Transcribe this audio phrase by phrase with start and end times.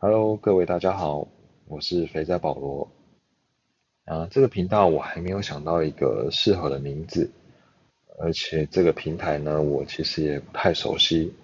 [0.00, 1.26] Hello，各位大家好，
[1.66, 2.88] 我是肥仔保罗。
[4.04, 7.28] 啊，这个频道我还没有想到一个适合的名字，
[8.20, 11.34] 而且这个平台呢，我其实也不太熟悉。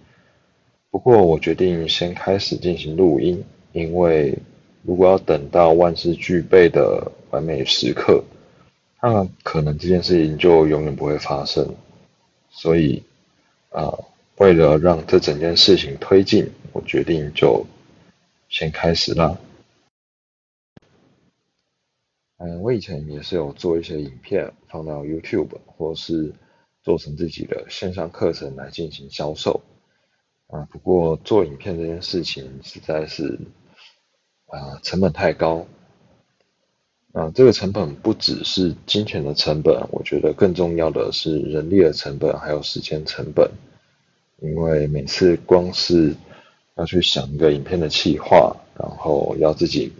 [0.88, 3.42] 不过我决定先开始进行录音，
[3.72, 4.38] 因为
[4.84, 8.22] 如果要等到万事俱备的完美时刻，
[9.02, 11.74] 那可能这件事情就永远不会发生。
[12.50, 13.02] 所以，
[13.70, 13.92] 啊，
[14.36, 17.66] 为了让这整件事情推进，我决定就。
[18.48, 19.38] 先开始啦。
[22.38, 26.32] 嗯，我以前也是有做一些影片放到 YouTube，或是
[26.82, 29.60] 做成自己的线上课程来进行销售。
[30.48, 33.38] 啊，不过做影片这件事情实在是
[34.46, 35.66] 啊成本太高。
[37.12, 43.48] 啊，这个成本不只是金钱的成本，我觉得更重要的是人力的成本，还有时间成本。
[44.40, 46.14] 因为每次光是
[46.76, 49.92] 要去想一个影片的企划，然后要自己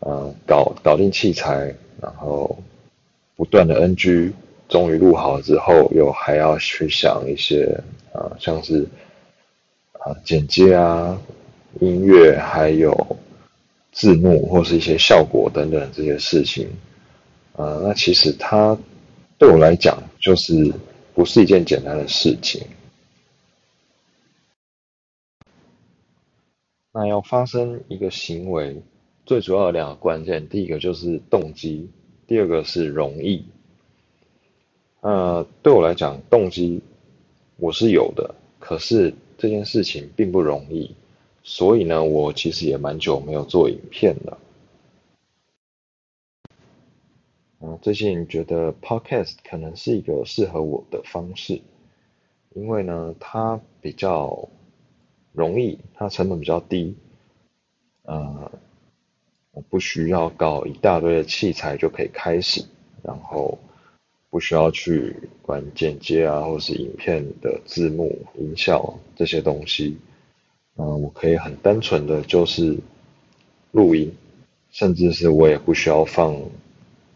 [0.00, 2.58] 呃搞搞定器材，然后
[3.34, 4.32] 不断的 NG，
[4.68, 7.80] 终于录好之后，又还要去想一些
[8.12, 8.86] 啊像是
[9.92, 11.18] 啊剪接啊、
[11.80, 13.16] 音乐，还有
[13.90, 16.68] 字幕或是一些效果等等这些事情，
[17.56, 18.76] 啊那其实它
[19.38, 20.70] 对我来讲就是
[21.14, 22.62] 不是一件简单的事情。
[26.94, 28.82] 那要发生一个行为，
[29.24, 31.88] 最主要的两个关键，第一个就是动机，
[32.26, 33.46] 第二个是容易。
[35.00, 36.82] 呃，对我来讲，动机
[37.56, 40.94] 我是有的，可是这件事情并不容易，
[41.42, 44.38] 所以呢，我其实也蛮久没有做影片了。
[47.60, 51.62] 嗯，最近觉得 Podcast 可能是一个适合我的方式，
[52.54, 54.46] 因为呢，它比较。
[55.32, 56.94] 容易，它成本比较低，
[58.02, 58.50] 呃，
[59.52, 62.62] 我不需要搞一大堆的器材就可以开始，
[63.02, 63.58] 然后
[64.28, 69.96] 不需要去管剪接啊，或是影片的字幕、音效这些东西，
[70.76, 72.76] 嗯，我可以很单纯的就是
[73.70, 74.14] 录音，
[74.70, 76.36] 甚至是我也不需要放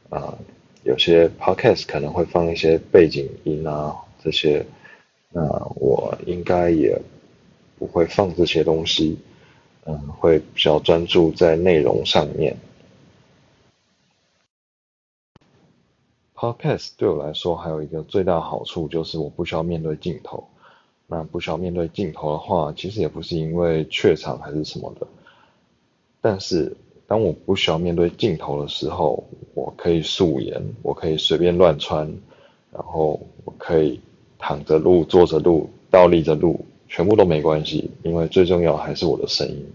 [0.09, 0.39] 啊，
[0.85, 4.65] 有些 podcast 可能会放一些背景音啊这些，
[5.33, 5.43] 那
[5.75, 6.99] 我应该也。
[7.79, 9.19] 不会放这些东西，
[9.85, 12.57] 嗯，会比较专注在内容上面。
[16.35, 20.47] Podcast 对我来说还有一个最大好处就是我不需要面对镜头。
[21.09, 25.07] 那不需要面对镜头的话，其实也不是因为怯场还是什么的。
[26.21, 26.77] 但是
[27.07, 29.23] 当我不需要面对镜头的时候，
[29.55, 32.05] 我可以素颜，我可以随便乱穿，
[32.73, 34.01] 然后我可以
[34.37, 36.67] 躺着录、坐着录、倒立着录。
[36.89, 39.73] 全部都没关系，因为最重要还是我的声音。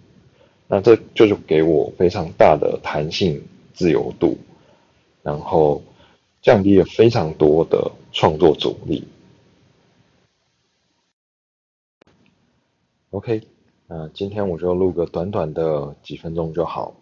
[0.67, 3.41] 那这就是给我非常大的弹性
[3.73, 4.37] 自由度，
[5.21, 5.81] 然后
[6.41, 9.05] 降低了非常多的创作阻力。
[13.09, 13.41] OK，
[13.87, 16.93] 那今天我就录个短短的几分钟就好，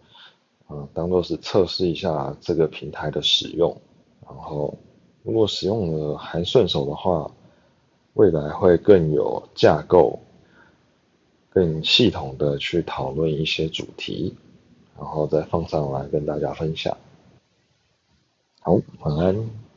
[0.70, 3.80] 嗯，当做是测试一下这个平台的使用，
[4.26, 4.76] 然后
[5.22, 7.30] 如果使用的还顺手的话。
[8.20, 10.20] 未来会更有架构、
[11.52, 14.36] 更系统的去讨论一些主题，
[14.98, 16.98] 然后再放上来跟大家分享。
[18.60, 19.69] 好，晚安。